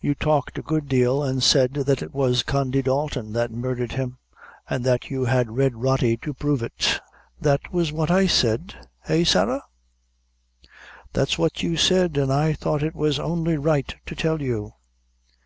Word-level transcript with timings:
"You 0.00 0.14
talked 0.14 0.56
a 0.56 0.62
good 0.62 0.88
deal, 0.88 1.22
an' 1.22 1.42
said 1.42 1.74
that 1.74 2.00
it 2.00 2.14
was 2.14 2.42
Condy 2.42 2.80
Dalton 2.80 3.34
that 3.34 3.50
murdhered 3.50 3.92
him, 3.92 4.16
and 4.70 4.86
that 4.86 5.10
you 5.10 5.26
had 5.26 5.54
Red 5.54 5.74
Rody 5.74 6.16
to 6.16 6.32
prove 6.32 6.62
it." 6.62 6.98
"That 7.38 7.74
was 7.74 7.92
what 7.92 8.10
I 8.10 8.26
said? 8.26 8.88
eh, 9.06 9.22
Sarah?" 9.24 9.62
"That's 11.12 11.36
what 11.36 11.62
you 11.62 11.76
said, 11.76 12.16
an' 12.16 12.30
I 12.30 12.54
thought 12.54 12.82
it 12.82 12.94
was 12.94 13.18
only 13.18 13.58
right 13.58 13.94
to 14.06 14.14
tell 14.14 14.40
you." 14.40 14.72